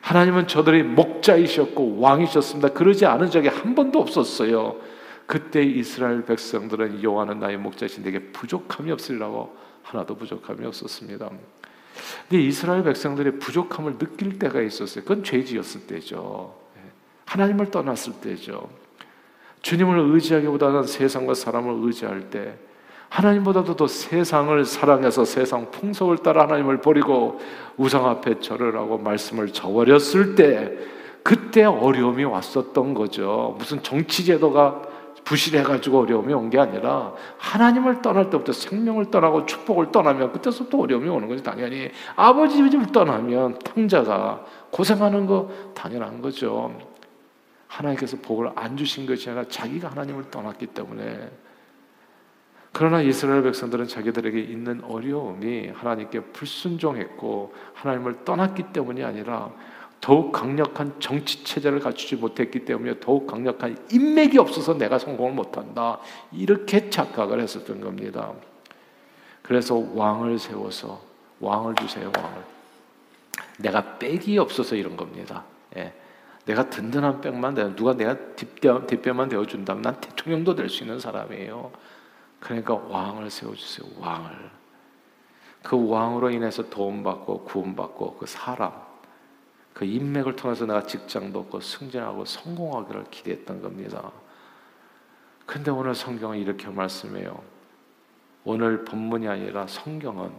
하나님은 0.07 0.47
저들의 0.47 0.83
목자이셨고 0.83 1.99
왕이셨습니다. 1.99 2.69
그러지 2.69 3.05
않은 3.05 3.29
적이 3.29 3.49
한 3.49 3.75
번도 3.75 3.99
없었어요. 3.99 4.77
그때 5.25 5.61
이스라엘 5.61 6.23
백성들은 6.23 7.03
여호와는 7.03 7.41
나의 7.41 7.57
목자신 7.57 8.03
내게 8.03 8.19
부족함이 8.19 8.89
없으리라고 8.89 9.53
하나도 9.83 10.15
부족함이 10.15 10.65
없었습니다. 10.65 11.29
근데 12.29 12.41
이스라엘 12.41 12.83
백성들이 12.83 13.37
부족함을 13.39 13.97
느낄 13.97 14.39
때가 14.39 14.61
있었어요. 14.61 15.03
그건 15.03 15.25
죄지었을 15.25 15.87
때죠. 15.87 16.55
예. 16.77 16.89
하나님을 17.25 17.69
떠났을 17.69 18.13
때죠. 18.21 18.69
주님을 19.61 20.13
의지하기보다는 20.13 20.83
세상과 20.83 21.33
사람을 21.33 21.85
의지할 21.85 22.29
때 22.29 22.57
하나님보다도 23.17 23.75
더 23.75 23.87
세상을 23.87 24.63
사랑해서 24.63 25.25
세상 25.25 25.71
풍속을 25.71 26.19
따라 26.19 26.43
하나님을 26.43 26.81
버리고 26.81 27.39
우상 27.75 28.05
앞에 28.05 28.39
절을 28.39 28.75
하고 28.77 28.99
말씀을 28.99 29.51
저버렸을 29.53 30.35
때 30.35 30.71
그때 31.23 31.63
어려움이 31.63 32.23
왔었던 32.25 32.93
거죠. 32.93 33.55
무슨 33.57 33.81
정치 33.81 34.23
제도가 34.23 34.83
부실해가지고 35.23 36.01
어려움이 36.01 36.31
온 36.31 36.51
게 36.51 36.59
아니라 36.59 37.11
하나님을 37.39 38.03
떠날 38.03 38.29
때부터 38.29 38.53
생명을 38.53 39.09
떠나고 39.09 39.47
축복을 39.47 39.91
떠나면 39.91 40.31
그때서부터 40.33 40.77
어려움이 40.77 41.09
오는 41.09 41.27
거지 41.27 41.41
당연히 41.41 41.89
아버지 42.15 42.57
집을 42.69 42.85
떠나면 42.91 43.57
탕자가 43.59 44.45
고생하는 44.69 45.25
거 45.25 45.49
당연한 45.73 46.21
거죠. 46.21 46.71
하나님께서 47.67 48.15
복을 48.21 48.51
안 48.55 48.77
주신 48.77 49.07
것이 49.07 49.27
아니라 49.27 49.43
자기가 49.49 49.89
하나님을 49.89 50.29
떠났기 50.29 50.67
때문에 50.67 51.46
그러나 52.77 53.01
이스라엘 53.01 53.41
백성들은 53.41 53.87
자기들에게 53.87 54.39
있는 54.39 54.83
어려움이 54.83 55.69
하나님께 55.69 56.19
불순종했고 56.25 57.51
하나님을 57.73 58.23
떠났기 58.23 58.71
때문이 58.71 59.03
아니라 59.03 59.49
더욱 59.99 60.31
강력한 60.31 60.93
정치 60.99 61.43
체제를 61.43 61.79
갖추지 61.79 62.17
못했기 62.17 62.65
때문에 62.65 62.99
더욱 62.99 63.25
강력한 63.25 63.75
인맥이 63.91 64.37
없어서 64.37 64.77
내가 64.77 64.99
성공을 64.99 65.33
못한다. 65.33 65.97
이렇게 66.31 66.91
착각을 66.91 67.41
했었던 67.41 67.81
겁니다. 67.81 68.33
그래서 69.41 69.83
왕을 69.95 70.37
세워서 70.37 71.01
왕을 71.39 71.73
주세요, 71.73 72.11
왕을. 72.15 72.43
내가 73.57 73.97
백이 73.97 74.37
없어서 74.37 74.75
이런 74.75 74.95
겁니다. 74.95 75.45
예. 75.77 75.93
내가 76.45 76.69
든든한 76.69 77.21
백만 77.21 77.55
되 77.55 77.75
누가 77.75 77.93
내가 77.93 78.15
뒷뼈, 78.35 78.85
뒷뼈만 78.85 79.29
되어준다면 79.29 79.81
난 79.81 79.99
대통령도 79.99 80.53
될 80.53 80.69
수 80.69 80.83
있는 80.83 80.99
사람이에요. 80.99 81.71
그러니까 82.39 82.75
왕을 82.75 83.29
세워주세요. 83.29 83.89
왕을. 83.99 84.51
그 85.63 85.89
왕으로 85.89 86.29
인해서 86.29 86.69
도움받고 86.69 87.43
구원받고 87.43 88.17
그 88.17 88.25
사람, 88.25 88.71
그 89.73 89.85
인맥을 89.85 90.35
통해서 90.35 90.65
내가 90.65 90.83
직장도 90.83 91.39
얻고 91.41 91.59
승진하고 91.59 92.25
성공하기를 92.25 93.05
기대했던 93.11 93.61
겁니다. 93.61 94.11
근데 95.45 95.71
오늘 95.71 95.93
성경은 95.93 96.37
이렇게 96.37 96.67
말씀해요. 96.67 97.41
오늘 98.43 98.85
본문이 98.85 99.27
아니라 99.27 99.67
성경은 99.67 100.31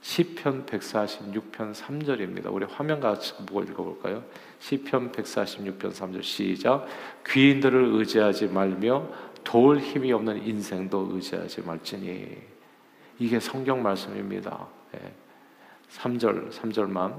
시편 0.00 0.66
146편 0.66 1.74
3절입니다. 1.74 2.52
우리 2.52 2.64
화면 2.66 3.00
같이 3.00 3.34
보고 3.34 3.62
읽어볼까요? 3.62 4.22
시편 4.60 5.12
146편 5.12 5.92
3절 5.92 6.22
시작. 6.22 6.86
귀인들을 7.26 7.84
의지하지 7.94 8.46
말며 8.46 9.08
도울 9.48 9.78
힘이 9.78 10.12
없는 10.12 10.46
인생도 10.46 11.08
의지하지 11.14 11.62
말지니 11.62 12.36
이게 13.18 13.40
성경 13.40 13.82
말씀입니다. 13.82 14.66
예. 14.94 15.12
3절 15.90 16.50
3절만 16.50 17.18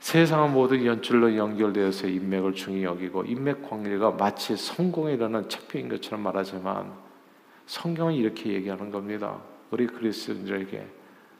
세상은 0.00 0.52
모든 0.52 0.84
연줄로 0.84 1.36
연결되어서 1.36 2.08
인맥을 2.08 2.54
중히 2.54 2.82
여기고 2.82 3.22
인맥 3.26 3.70
관계가 3.70 4.10
마치 4.10 4.56
성공에 4.56 5.12
이르는 5.12 5.48
척표인 5.48 5.88
것처럼 5.88 6.20
말하지만 6.22 6.92
성경은 7.66 8.14
이렇게 8.14 8.52
얘기하는 8.54 8.90
겁니다. 8.90 9.38
우리 9.70 9.86
그리스도인들에게 9.86 10.84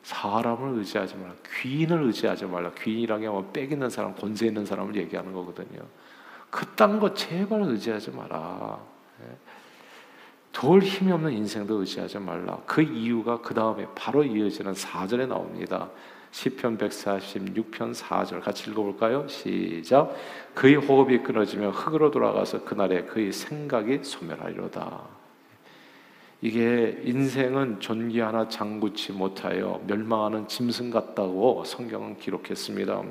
사람을 0.04 0.78
의지하지 0.78 1.16
말라. 1.16 1.34
귀인을 1.62 2.04
의지하지 2.04 2.44
말라. 2.44 2.70
귀인이라는 2.74 3.22
게뭐 3.22 3.52
있는 3.56 3.90
사람, 3.90 4.14
권세 4.14 4.46
있는 4.46 4.64
사람을 4.64 4.94
얘기하는 4.94 5.32
거거든요. 5.32 5.80
그딴 6.50 7.00
거 7.00 7.12
제발 7.12 7.62
의지하지 7.62 8.12
마라. 8.12 8.78
예. 9.22 9.59
돌 10.52 10.82
힘이 10.82 11.12
없는 11.12 11.32
인생도 11.32 11.80
의지하지 11.80 12.18
말라. 12.18 12.58
그 12.66 12.82
이유가 12.82 13.40
그 13.40 13.54
다음에 13.54 13.86
바로 13.94 14.24
이어지는 14.24 14.72
4절에 14.72 15.28
나옵니다. 15.28 15.90
시편 16.32 16.78
146편 16.78 17.94
4절 17.94 18.40
같이 18.42 18.70
읽어볼까요? 18.70 19.26
시작. 19.28 20.14
그의 20.54 20.76
호흡이 20.76 21.22
끊어지면 21.22 21.70
흙으로 21.70 22.10
돌아가서 22.10 22.64
그날에 22.64 23.02
그의 23.02 23.32
생각이 23.32 24.00
소멸하리로다. 24.02 25.20
이게 26.42 27.00
인생은 27.04 27.80
존귀 27.80 28.20
하나 28.20 28.48
장구치 28.48 29.12
못하여 29.12 29.80
멸망하는 29.86 30.48
짐승 30.48 30.90
같다고 30.90 31.64
성경은 31.64 32.16
기록했습니다. 32.18 33.02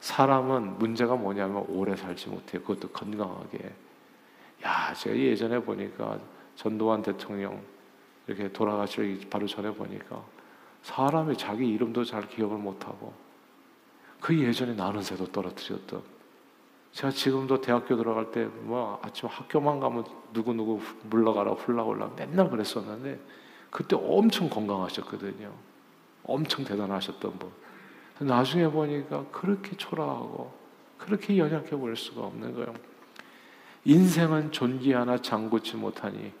사람은 0.00 0.78
문제가 0.78 1.16
뭐냐면 1.16 1.64
오래 1.68 1.96
살지 1.96 2.28
못해 2.28 2.58
그것도 2.58 2.88
건강하게. 2.88 3.72
야, 4.64 4.94
제가 4.94 5.16
예전에 5.16 5.58
보니까 5.60 6.18
전두환 6.56 7.02
대통령 7.02 7.62
이렇게 8.26 8.52
돌아가시기 8.52 9.28
바로 9.28 9.46
전에 9.46 9.70
보니까 9.72 10.22
사람이 10.82 11.36
자기 11.36 11.68
이름도 11.68 12.04
잘 12.04 12.28
기억을 12.28 12.58
못하고 12.58 13.12
그 14.20 14.38
예전에 14.38 14.74
나는 14.74 15.02
새도 15.02 15.26
떨어뜨렸던 15.32 16.02
제가 16.92 17.10
지금도 17.10 17.60
대학교 17.60 17.96
들어갈 17.96 18.30
때 18.30 18.44
뭐 18.44 18.98
아침 19.02 19.28
학교만 19.28 19.80
가면 19.80 20.04
누구누구 20.32 20.80
물러가라 21.04 21.52
훌라훌라 21.52 22.12
맨날 22.16 22.50
그랬었는데 22.50 23.20
그때 23.70 23.96
엄청 23.96 24.48
건강하셨거든요. 24.48 25.52
엄청 26.22 26.64
대단하셨던 26.64 27.38
분. 27.38 27.50
나중에 28.20 28.68
보니까 28.68 29.24
그렇게 29.32 29.76
초라하고 29.76 30.52
그렇게 30.96 31.36
연약해 31.36 31.70
보일 31.76 31.96
수가 31.96 32.22
없는 32.22 32.54
거예요. 32.54 32.72
인생은 33.84 34.52
존귀 34.52 34.92
하나 34.92 35.18
장구치 35.18 35.76
못하니 35.76 36.32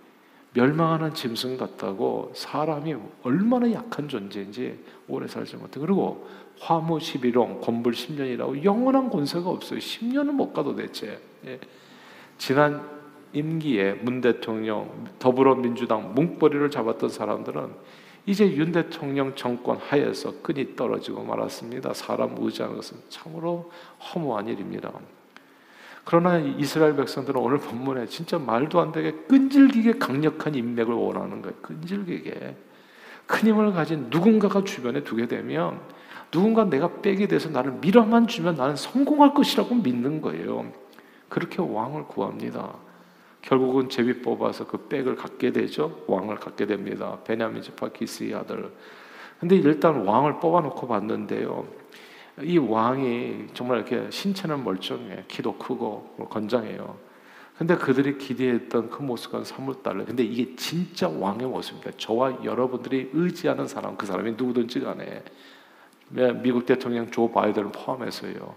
멸망하는 0.54 1.14
짐승 1.14 1.56
같다고 1.56 2.32
사람이 2.34 2.94
얼마나 3.24 3.70
약한 3.72 4.08
존재인지 4.08 4.78
오래 5.08 5.26
살지 5.26 5.56
못해. 5.56 5.80
그리고 5.80 6.28
화무 6.60 6.98
11용, 6.98 7.60
권불 7.60 7.92
10년이라고 7.92 8.64
영원한 8.64 9.10
권세가 9.10 9.50
없어요. 9.50 9.80
10년은 9.80 10.30
못 10.32 10.52
가도 10.52 10.76
대체. 10.76 11.20
예. 11.46 11.58
지난 12.38 12.88
임기에 13.32 13.94
문 13.94 14.20
대통령, 14.20 15.06
더불어민주당 15.18 16.14
뭉벌이를 16.14 16.70
잡았던 16.70 17.08
사람들은 17.08 17.70
이제 18.26 18.50
윤 18.52 18.70
대통령 18.70 19.34
정권 19.34 19.76
하에서 19.76 20.40
끈이 20.40 20.76
떨어지고 20.76 21.24
말았습니다. 21.24 21.92
사람 21.94 22.36
의지하는 22.38 22.76
것은 22.76 22.98
참으로 23.08 23.70
허무한 23.98 24.46
일입니다. 24.48 24.92
그러나 26.04 26.38
이스라엘 26.38 26.96
백성들은 26.96 27.40
오늘 27.40 27.58
본문에 27.58 28.06
진짜 28.06 28.38
말도 28.38 28.80
안 28.80 28.92
되게 28.92 29.12
끈질기게 29.12 29.98
강력한 29.98 30.54
인맥을 30.54 30.92
원하는 30.92 31.40
거예요. 31.40 31.56
끈질기게. 31.62 32.56
큰 33.26 33.48
힘을 33.48 33.72
가진 33.72 34.08
누군가가 34.10 34.64
주변에 34.64 35.02
두게 35.02 35.26
되면 35.26 35.80
누군가 36.30 36.64
내가 36.64 36.88
빽이 37.00 37.26
돼서 37.28 37.48
나를 37.48 37.72
밀어만 37.80 38.26
주면 38.26 38.56
나는 38.56 38.76
성공할 38.76 39.32
것이라고 39.32 39.76
믿는 39.76 40.20
거예요. 40.20 40.70
그렇게 41.28 41.62
왕을 41.62 42.04
구합니다. 42.08 42.74
결국은 43.40 43.88
제비 43.88 44.20
뽑아서 44.20 44.66
그 44.66 44.88
빽을 44.88 45.16
갖게 45.16 45.52
되죠. 45.52 46.04
왕을 46.06 46.36
갖게 46.36 46.66
됩니다. 46.66 47.18
베냐민 47.24 47.62
지파 47.62 47.88
기스의 47.88 48.34
아들. 48.34 48.70
근데 49.38 49.56
일단 49.56 50.06
왕을 50.06 50.40
뽑아놓고 50.40 50.86
봤는데요. 50.86 51.66
이 52.42 52.58
왕이 52.58 53.46
정말 53.54 53.78
이렇게 53.78 54.10
신체는 54.10 54.64
멀쩡해, 54.64 55.24
키도 55.28 55.56
크고 55.56 56.28
건장해요. 56.30 56.96
근데 57.56 57.76
그들이 57.76 58.18
기대했던 58.18 58.90
그 58.90 59.02
모습과는 59.02 59.44
사뭇 59.44 59.82
달라요. 59.84 60.06
근데 60.06 60.24
이게 60.24 60.56
진짜 60.56 61.08
왕의 61.08 61.46
모습입니다. 61.46 61.92
저와 61.96 62.42
여러분들이 62.42 63.10
의지하는 63.12 63.68
사람, 63.68 63.96
그 63.96 64.06
사람이 64.06 64.32
누구든지 64.32 64.80
간에 64.80 65.22
미국 66.42 66.66
대통령 66.66 67.10
조 67.10 67.30
바이든을 67.30 67.70
포함해서요. 67.70 68.54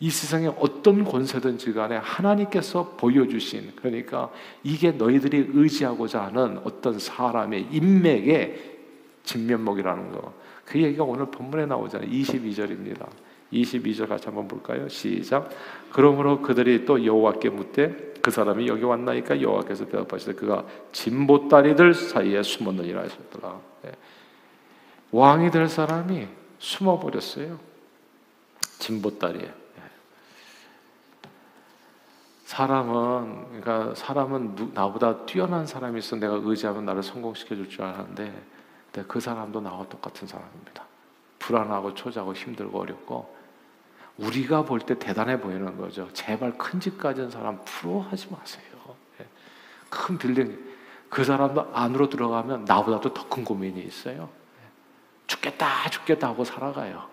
이 0.00 0.10
세상에 0.10 0.48
어떤 0.58 1.04
권세든지 1.04 1.72
간에 1.72 1.96
하나님께서 1.96 2.96
보여주신 2.98 3.72
그러니까 3.76 4.30
이게 4.62 4.90
너희들이 4.90 5.52
의지하고자 5.54 6.24
하는 6.24 6.58
어떤 6.64 6.98
사람의 6.98 7.68
인맥의 7.70 8.73
진면목이라는 9.24 10.12
거. 10.12 10.32
그 10.64 10.80
얘기가 10.80 11.04
오늘 11.04 11.26
본문에 11.26 11.66
나오잖아요. 11.66 12.08
22절입니다. 12.08 13.06
22절 13.52 14.08
같이 14.08 14.26
한번 14.26 14.48
볼까요? 14.48 14.88
시작. 14.88 15.50
그러므로 15.92 16.40
그들이 16.42 16.84
또 16.84 17.04
여호와께 17.04 17.50
묻되 17.50 18.14
그 18.20 18.30
사람이 18.30 18.66
여기 18.68 18.84
왔나이까 18.84 19.40
여호와께서 19.42 19.86
대답하시되 19.86 20.34
그가 20.34 20.64
진보다리들 20.92 21.92
사이에 21.94 22.42
숨었느니라 22.42 23.02
하셨더라. 23.02 23.60
네. 23.82 23.92
왕이 25.12 25.50
될 25.50 25.68
사람이 25.68 26.26
숨어 26.58 26.98
버렸어요. 26.98 27.58
진보다리에. 28.78 29.42
네. 29.42 29.82
사람은 32.46 33.60
그러니까 33.60 33.94
사람은 33.94 34.54
누, 34.56 34.70
나보다 34.72 35.26
뛰어난 35.26 35.66
사람이 35.66 35.98
있어 35.98 36.16
내가 36.16 36.40
의지하면 36.42 36.84
나를 36.86 37.02
성공시켜 37.02 37.54
줄 37.54 37.68
줄 37.68 37.82
알았는데 37.82 38.53
그 39.02 39.20
사람도 39.20 39.60
나와 39.60 39.84
똑같은 39.88 40.26
사람입니다. 40.26 40.84
불안하고 41.38 41.94
초조하고 41.94 42.34
힘들고 42.34 42.80
어렵고 42.80 43.34
우리가 44.18 44.64
볼 44.64 44.80
때 44.80 44.98
대단해 44.98 45.40
보이는 45.40 45.76
거죠. 45.76 46.08
제발 46.12 46.56
큰 46.56 46.78
집 46.80 46.98
가진 46.98 47.30
사람 47.30 47.60
부러워하지 47.64 48.28
마세요. 48.30 48.64
예. 49.20 49.26
큰 49.90 50.16
빌딩 50.18 50.58
그 51.10 51.24
사람도 51.24 51.70
안으로 51.72 52.08
들어가면 52.08 52.64
나보다도 52.64 53.12
더 53.12 53.28
큰 53.28 53.44
고민이 53.44 53.80
있어요. 53.82 54.28
예. 54.58 54.68
죽겠다 55.26 55.90
죽겠다 55.90 56.28
하고 56.28 56.44
살아가요. 56.44 57.06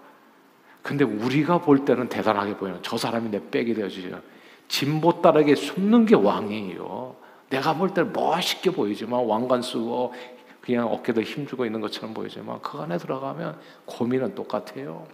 근데 0.84 1.04
우리가 1.04 1.60
볼 1.60 1.86
때는 1.86 2.08
대단하게 2.10 2.58
보이는 2.58 2.80
저 2.84 2.98
사람이 2.98 3.30
내 3.30 3.40
백이 3.50 3.74
되어주죠. 3.74 4.22
진보 4.68 5.22
따르게 5.22 5.56
숨는 5.56 6.06
게 6.06 6.16
왕이에요. 6.16 7.16
내가 7.50 7.74
볼 7.76 7.94
때는 7.94 8.14
멋있게 8.14 8.72
보이지만 8.72 9.26
왕관 9.26 9.62
쓰고 9.62 10.14
그냥 10.62 10.88
어깨도 10.88 11.22
힘주고 11.22 11.66
있는 11.66 11.82
것처럼 11.82 12.14
보이지만 12.14 12.62
그 12.62 12.78
안에 12.78 12.98
들어가면 12.98 13.60
고민은 13.86 14.36
똑같아요. 14.36 15.08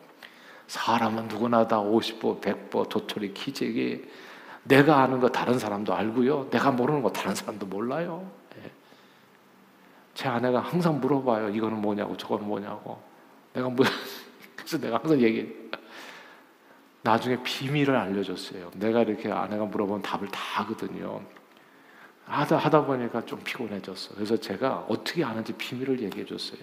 사람은 0.68 1.30
누구나 1.30 1.68
다 1.68 1.80
50보, 1.80 2.42
100보, 2.42 2.90
도토리, 2.90 3.34
키재기 3.34 4.06
내가 4.66 5.02
아는 5.02 5.20
거 5.22 5.30
다른 5.30 5.58
사람도 5.58 5.94
알고요. 5.94 6.50
내가 6.50 6.72
모르는 6.72 7.02
거 7.02 7.10
다른 7.12 7.34
사람도 7.34 7.66
몰라요. 7.68 8.30
예. 8.58 8.70
제 10.14 10.28
아내가 10.28 10.60
항상 10.60 11.00
물어봐요. 11.00 11.50
이거는 11.50 11.80
뭐냐고, 11.80 12.18
저건 12.18 12.46
뭐냐고. 12.46 13.02
내가 13.54 13.70
뭐, 13.70 13.86
그래서 14.58 14.78
내가 14.78 14.98
항상 14.98 15.22
얘기해. 15.22 15.48
나중에 17.02 17.42
비밀을 17.42 17.96
알려줬어요. 17.96 18.72
내가 18.76 19.04
이렇게 19.04 19.32
아내가 19.32 19.64
물어보면 19.64 20.02
답을 20.02 20.28
다 20.28 20.62
하거든요. 20.62 21.22
하다 22.28 22.58
하다 22.58 22.86
보니까 22.86 23.26
좀 23.26 23.40
피곤해졌어. 23.44 24.16
그래서 24.16 24.36
제가 24.38 24.86
어떻게 24.90 25.24
아는지 25.24 25.54
비밀을 25.54 26.02
얘기해 26.02 26.26
줬어요. 26.26 26.60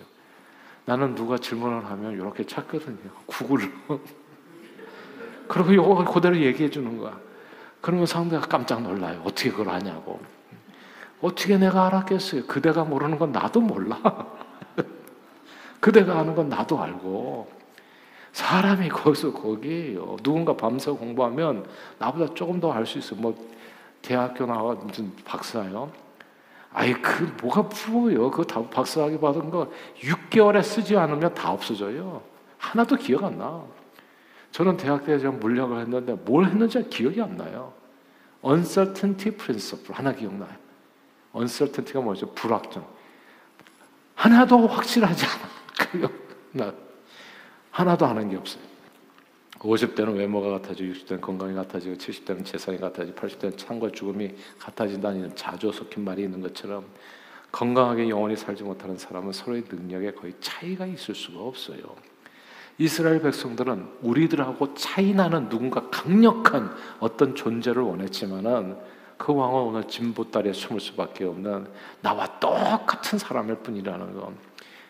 나는 0.85 1.15
누가 1.15 1.39
질문을 1.39 1.85
하면 1.87 2.13
이렇게 2.13 2.45
찾거든요. 2.45 3.11
구글로. 3.27 3.69
그리고 5.49 5.73
이거 5.73 6.05
그대로 6.05 6.37
얘기해 6.37 6.71
주는 6.71 6.99
거야. 6.99 7.19
그러면 7.81 8.07
상대가 8.07 8.47
깜짝 8.47 8.83
놀라요. 8.83 9.23
어떻게 9.25 9.51
그걸 9.51 9.71
아냐고. 9.71 10.21
어떻게 11.21 11.57
내가 11.57 11.87
알았겠어요? 11.87 12.47
그대가 12.47 12.85
모르는 12.85 13.19
건 13.19 13.33
나도 13.33 13.61
몰라. 13.61 13.99
그대가 15.81 16.19
아는 16.19 16.35
건 16.35 16.49
나도 16.49 16.81
알고. 16.83 17.51
사람이 18.33 18.89
거기서 18.89 19.33
거기에요. 19.33 20.17
누군가 20.23 20.57
밤새 20.57 20.91
공부하면 20.91 21.67
나보다 21.99 22.35
조금 22.35 22.61
더 22.61 22.73
알 22.73 22.85
수 22.85 22.99
있어. 22.99 23.15
뭐 23.15 23.35
대학교 24.05 24.45
나와 24.45 24.75
무슨 24.75 25.13
박사요. 25.25 25.91
아이 26.73 26.93
그 26.93 27.23
뭐가 27.41 27.69
부러워요. 27.69 28.31
그거 28.31 28.45
다 28.45 28.63
박사학위 28.69 29.19
받은 29.19 29.51
거 29.51 29.71
6개월에 30.01 30.63
쓰지 30.63 30.97
않으면 30.97 31.33
다 31.33 31.53
없어져요. 31.53 32.23
하나도 32.59 32.97
기억 32.97 33.25
안 33.25 33.39
나. 33.39 33.63
저는 34.51 34.77
대학 34.77 35.05
때 35.05 35.19
제가 35.19 35.33
물리학을 35.33 35.81
했는데 35.81 36.13
뭘 36.13 36.45
했는지 36.45 36.87
기억이 36.89 37.21
안 37.23 37.37
나요. 37.37 37.73
uncertainty 38.45 39.37
principle 39.37 39.95
하나 39.95 40.13
기억나요. 40.13 40.55
uncertainty가 41.35 42.01
뭐죠? 42.01 42.31
불확정. 42.35 42.85
하나도 44.17 44.67
확실하지 44.67 45.25
않아. 45.27 46.11
나 46.53 46.75
하나도 47.71 48.07
아는 48.07 48.29
게 48.29 48.37
없어요. 48.37 48.74
50대는 49.65 50.17
외모가 50.17 50.51
같아지고 50.51 50.93
60대는 50.93 51.21
건강이 51.21 51.55
같아지고 51.55 51.97
70대는 51.97 52.45
재산이 52.45 52.79
같아지고 52.79 53.17
80대는 53.19 53.57
창과 53.57 53.91
죽음이 53.93 54.31
같아진다는 54.59 55.35
자조 55.35 55.73
섞인 55.73 56.05
말이 56.05 56.23
있는 56.23 56.41
것처럼 56.41 56.85
건강하게 57.51 58.09
영원히 58.09 58.37
살지 58.37 58.63
못하는 58.63 58.99
사람은 58.99 59.33
서로의 59.33 59.65
능력에 59.69 60.13
거의 60.13 60.35
차이가 60.41 60.87
있을 60.87 61.15
수가 61.15 61.41
없어요. 61.41 61.79
이스라엘 62.77 63.23
백성들은 63.23 63.89
우리들하고 64.03 64.75
차이 64.75 65.15
나는 65.15 65.49
누군가 65.49 65.89
강력한 65.91 66.75
어떤 66.99 67.35
존재를 67.35 67.83
원했지만은 67.83 68.77
그 69.17 69.33
왕은 69.33 69.61
오늘 69.61 69.85
진보다리에 69.87 70.53
숨을 70.53 70.81
수밖에 70.81 71.25
없는 71.25 71.69
나와 72.03 72.41
똑같은 72.41 73.19
사람일 73.19 73.57
뿐이라는 73.57 74.15
건 74.15 74.37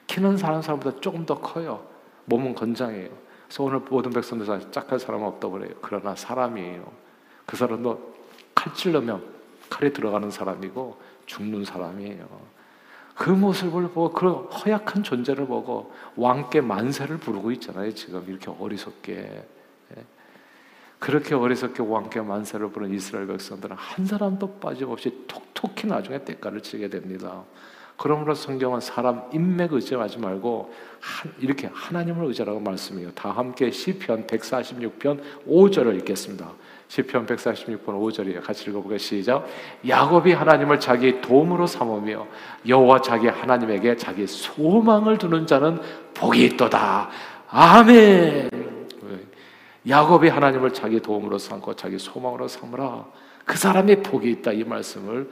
키는 0.06 0.38
사는 0.38 0.62
사람보다 0.62 1.00
조금 1.00 1.26
더 1.26 1.38
커요. 1.38 1.87
몸은 2.24 2.54
건장해요. 2.54 3.23
그래서 3.46 3.62
오늘 3.62 3.80
모든 3.80 4.11
백성들 4.11 4.46
다 4.46 4.70
짝할 4.70 4.98
사람은 4.98 5.26
없다고 5.26 5.54
그래요. 5.54 5.74
그러나 5.80 6.14
사람이에요. 6.14 6.90
그 7.46 7.57
사람도 7.57 8.14
칼 8.54 8.74
찔러면 8.74 9.22
칼에 9.68 9.92
들어가는 9.92 10.30
사람이고 10.30 10.96
죽는 11.26 11.64
사람이에요. 11.64 12.54
그 13.14 13.30
모습을 13.30 13.88
보고 13.90 14.12
그 14.12 14.28
허약한 14.28 15.02
존재를 15.02 15.46
보고 15.46 15.92
왕께 16.16 16.61
만세를 16.61 17.18
부르고 17.18 17.52
있잖아요. 17.52 17.94
지금 17.94 18.24
이렇게 18.26 18.50
어리석게 18.50 19.12
예. 19.96 20.04
그렇게 20.98 21.35
어리석게 21.35 21.83
왕께 21.83 22.20
만세를 22.20 22.70
부른 22.70 22.92
이스라엘 22.92 23.26
백성들은 23.26 23.76
한 23.76 24.07
사람도 24.07 24.59
빠짐없이 24.59 25.26
톡톡히 25.28 25.87
나중에 25.87 26.24
대가를 26.24 26.61
치게 26.61 26.88
됩니다. 26.88 27.44
그러므로 27.96 28.35
성경은 28.35 28.80
사람 28.80 29.22
인맥 29.33 29.72
의지하지 29.72 30.18
말고 30.18 30.72
한, 31.00 31.33
이렇게 31.38 31.70
하나님을 31.72 32.26
의지하라고 32.26 32.61
말씀해요. 32.61 33.12
다 33.12 33.30
함께 33.30 33.70
시편 33.70 34.26
146편 34.26 35.20
5절을 35.48 35.96
읽겠습니다. 36.00 36.50
시편 36.88 37.26
146편 37.26 37.85
5절이에요. 37.85 38.42
같이 38.42 38.70
읽어보겠습니다. 38.70 38.98
시작. 38.98 39.46
야곱이 39.87 40.33
하나님을 40.33 40.80
자기 40.80 41.20
도움으로 41.20 41.66
삼으며 41.66 42.26
여호와 42.66 43.00
자기 43.00 43.28
하나님에게 43.28 43.96
자기 43.96 44.26
소망을 44.26 45.18
두는 45.18 45.46
자는 45.46 45.80
복이 46.14 46.44
있도다. 46.46 47.11
아멘. 47.48 48.50
야곱이 49.87 50.28
하나님을 50.28 50.72
자기 50.72 51.00
도움으로 51.00 51.38
삼고 51.38 51.74
자기 51.74 51.98
소망으로 51.98 52.48
삼으라. 52.48 53.04
그 53.44 53.59
사람이 53.59 54.02
복이 54.02 54.30
있다 54.30 54.52
이 54.52 54.64
말씀을 54.64 55.30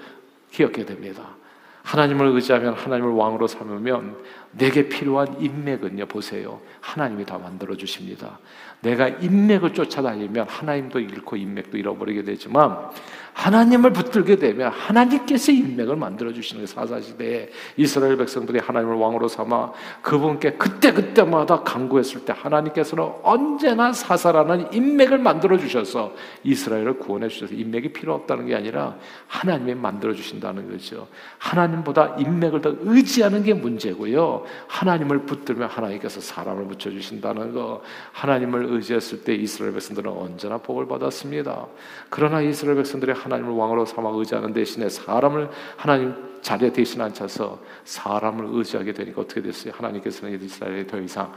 기억해야 0.51 0.85
됩니다. 0.85 1.37
하나님을 1.83 2.27
의지하면 2.29 2.75
하나님을 2.75 3.13
왕으로 3.13 3.47
삼으면 3.47 4.17
내게 4.53 4.89
필요한 4.89 5.41
인맥은요 5.41 6.07
보세요 6.07 6.61
하나님이 6.81 7.25
다 7.25 7.39
만들어 7.39 7.77
주십니다. 7.77 8.39
내가 8.81 9.09
인맥을 9.09 9.75
쫓아다니면 9.75 10.49
하나님도 10.49 11.01
잃고 11.01 11.37
인맥도 11.37 11.77
잃어버리게 11.79 12.25
되지만 12.25 12.91
하나님을 13.35 13.93
붙들게 13.93 14.37
되면 14.37 14.71
하나님께서 14.71 15.53
인맥을 15.53 15.97
만들어 15.97 16.33
주시는 16.33 16.67
사사 16.67 17.01
시대에 17.01 17.49
이스라엘 17.77 18.17
백성들이 18.17 18.59
하나님을 18.59 18.97
왕으로 18.97 19.29
삼아 19.29 19.73
그분께 20.03 20.53
그때 20.53 20.93
그때마다 20.93 21.63
강구했을 21.63 22.25
때 22.25 22.35
하나님께서는 22.37 23.11
언제나 23.23 23.93
사사라는 23.93 24.73
인맥을 24.73 25.19
만들어 25.19 25.57
주셔서 25.57 26.15
이스라엘을 26.45 26.99
구원해 26.99 27.29
주셔서 27.29 27.55
인맥이 27.55 27.93
필요 27.93 28.15
없다는 28.15 28.47
게 28.47 28.55
아니라 28.55 28.97
하나님이 29.29 29.75
만들어 29.75 30.13
주신다는 30.13 30.71
거죠. 30.71 31.09
하나님보다 31.39 32.17
인맥을 32.19 32.61
더 32.61 32.75
의지하는 32.81 33.43
게 33.43 33.55
문제고요. 33.55 34.45
하나님을 34.67 35.23
붙들면 35.23 35.69
하나님께서 35.69 36.21
사람을 36.21 36.67
붙여 36.67 36.91
주신다는 36.91 37.53
거. 37.53 37.83
하나님을 38.13 38.67
의지했을 38.71 39.25
때 39.25 39.35
이스라엘 39.35 39.73
백성들은 39.73 40.11
언제나 40.11 40.59
복을 40.59 40.87
받았습니다. 40.87 41.67
그러나 42.11 42.43
이스라엘 42.43 42.77
백성들이 42.77 43.13
하나님을 43.23 43.53
왕으로 43.53 43.85
삼아 43.85 44.11
의지하는 44.11 44.53
대신에 44.53 44.89
사람을 44.89 45.51
하나님 45.77 46.15
자리에 46.43 46.73
대신 46.73 47.01
앉혀서 47.01 47.61
사람을 47.85 48.47
의지하게 48.51 48.93
되니까 48.93 49.23
어떻게 49.23 49.41
됐어요? 49.43 49.73
하나님께서는 49.77 50.43
이스라엘에 50.43 50.87
더 50.87 50.99
이상 51.01 51.33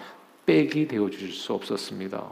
빽이 0.45 0.87
되어 0.87 1.09
주실 1.09 1.31
수 1.31 1.53
없었습니다. 1.53 2.23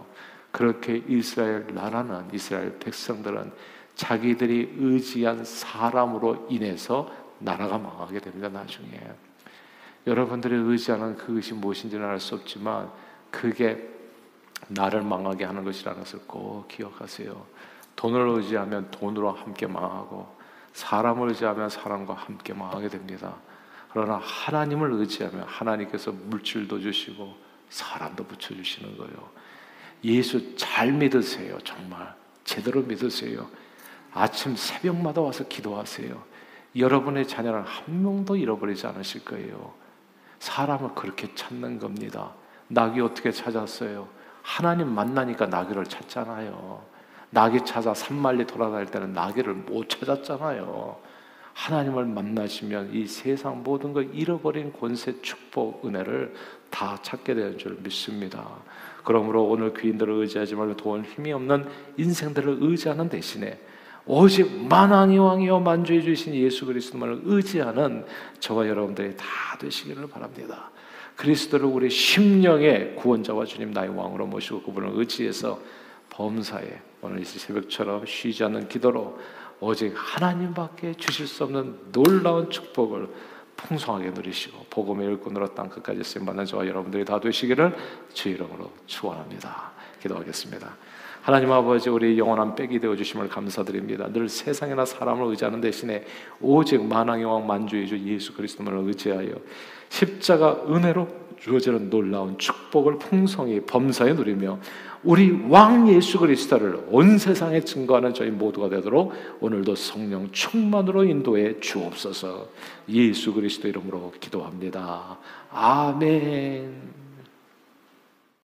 그렇게 0.52 1.04
이스라엘 1.08 1.68
나라는 1.74 2.28
이스라엘 2.34 2.78
백성들은 2.80 3.52
자기들이 3.96 4.76
의지한 4.78 5.44
사람으로 5.46 6.48
인해서 6.50 7.12
나라가 7.39 7.78
망하게 7.78 8.20
됩니다. 8.20 8.50
나중에 8.50 9.00
여러분들이 10.06 10.56
의지하는 10.56 11.16
그것이 11.16 11.54
무엇인지는 11.54 12.06
알 12.06 12.20
수 12.20 12.36
없지만 12.36 12.89
그게 13.32 13.89
나를 14.68 15.02
망하게 15.02 15.46
하는 15.46 15.63
것이라는 15.63 16.00
것을 16.00 16.20
꼭 16.28 16.68
기억하세요. 16.68 17.46
돈을 18.04 18.28
의지하면 18.28 18.92
돈으로 18.92 19.32
함께 19.32 19.66
망하고 19.66 20.28
사람을 20.74 21.30
의지하면 21.30 21.70
사람과 21.70 22.13
함께 22.13 22.54
망하게 22.54 22.89
됩니다. 22.89 23.36
그러나 23.94 24.18
하나님을 24.22 24.92
의지하면 24.92 25.44
하나님께서 25.44 26.12
물질도 26.12 26.82
주시고 26.82 27.34
사람도 27.70 28.26
붙여주시는 28.26 28.98
거예요. 28.98 29.30
예수 30.04 30.58
잘 30.58 30.92
믿으세요. 30.92 31.58
정말 31.60 32.13
제대로 32.44 32.82
믿으세요. 32.82 33.48
아침 34.13 34.58
새벽마다 34.58 35.22
와서 35.22 35.48
기도하세요. 35.48 36.22
여러분의 36.76 37.26
자녀를 37.26 37.63
한 37.63 38.04
명도 38.04 38.36
잃어버리지 38.36 38.86
않으실 38.86 39.24
거예요. 39.24 39.74
사람을 40.39 40.94
그렇게 40.94 41.34
찾는 41.36 41.80
겁니다. 41.80 42.34
낙이 42.68 43.00
어떻게 43.00 43.32
찾았어요? 43.32 44.10
하나님 44.42 44.94
만나니까 44.94 45.46
나귀를 45.46 45.86
찾잖아요. 45.86 46.92
나귀 47.34 47.65
찾아 47.65 47.96
산말리 47.96 48.46
돌아다닐 48.46 48.86
때는 48.86 49.13
나귀를 49.13 49.54
못 49.54 49.89
찾았잖아요. 49.89 50.96
하나님을 51.54 52.06
만나시면 52.06 52.93
이 52.93 53.08
세상 53.08 53.63
모든 53.63 53.93
걸 53.93 54.10
잃어버린 54.13 54.72
권세, 54.72 55.19
축복, 55.22 55.86
은혜를 55.86 56.34
다 56.69 56.98
찾게 57.02 57.34
되는 57.34 57.58
줄 57.58 57.78
믿습니다. 57.82 58.48
그러므로 59.04 59.46
오늘 59.46 59.74
귀인들을 59.74 60.13
의지하지 60.13 60.56
말고 60.56 60.78
돈 60.78 61.04
힘이 61.04 61.34
없는 61.34 61.67
인생들을 61.98 62.58
의지하는 62.62 63.10
대신에 63.10 63.60
오직 64.06 64.67
만왕의 64.67 65.17
왕이여 65.17 65.60
만주해 65.60 66.02
주신 66.02 66.36
예수 66.36 66.65
그리스도만을 66.65 67.22
의지하는 67.24 68.06
저와 68.39 68.67
여러분들이 68.67 69.15
다 69.15 69.26
되시기를 69.60 70.08
바랍니다. 70.08 70.72
그리스도를 71.15 71.65
우리 71.65 71.89
심령의 71.89 72.96
구원자와 72.96 73.46
주님 73.46 73.72
나의 73.72 73.89
왕으로 73.89 74.28
모시고 74.28 74.63
그분을 74.63 74.91
의지해서 74.93 75.60
범사에 76.13 76.80
오늘 77.02 77.21
이 77.21 77.26
새벽처럼 77.26 78.06
쉬지 78.06 78.43
않는 78.43 78.69
기도로 78.69 79.17
오직 79.60 79.93
하나님밖에 79.95 80.93
주실 80.93 81.28
수 81.28 81.43
없는 81.43 81.91
놀라운 81.91 82.49
축복을 82.49 83.08
풍성하게 83.56 84.12
누리시고 84.12 84.65
복음의 84.69 85.08
일꾼으로 85.08 85.54
땅 85.54 85.69
끝까지 85.69 86.04
쓰임 86.04 86.26
받는 86.26 86.45
저와 86.45 86.67
여러분들이 86.67 87.06
다 87.06 87.19
되시기를 87.19 87.76
주 88.13 88.30
이름으로 88.30 88.71
축원합니다. 88.86 89.71
기도하겠습니다. 90.02 90.76
하나님 91.21 91.52
아버지 91.52 91.89
우리 91.89 92.19
영원한 92.19 92.54
백이 92.56 92.80
되어 92.80 92.95
주심을 92.97 93.30
감사드립니다. 93.30 94.12
늘 94.12 94.28
세상이나 94.28 94.84
사람을 94.84 95.28
의지하는 95.28 95.62
대신에 95.62 96.06
오직 96.41 96.84
만왕의 96.84 97.23
왕 97.23 97.47
만주의 97.47 97.88
주 97.88 97.97
예수 97.99 98.34
그리스도만을 98.34 98.86
의지하여 98.88 99.32
십자가 99.88 100.63
은혜로 100.67 101.08
주어지는 101.39 101.89
놀라운 101.89 102.38
축복을 102.38 102.99
풍성히 102.99 103.62
범사에 103.62 104.13
누리며 104.13 104.60
우리 105.04 105.32
왕 105.50 105.89
예수 105.89 106.18
그리스도를 106.18 106.86
온 106.89 107.18
세상에 107.18 107.60
증거하는 107.62 108.13
저희 108.13 108.30
모두가 108.30 108.70
되도록 108.70 109.13
오늘도 109.42 109.76
성령 109.76 110.32
충만으로 110.32 111.04
인도해 111.04 111.60
주옵소서. 111.60 112.48
예수 112.89 113.34
그리스도 113.34 113.68
이름으로 113.68 114.13
기도합니다. 114.20 115.18
아멘. 115.52 117.03